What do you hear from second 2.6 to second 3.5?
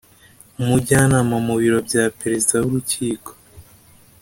w urukiko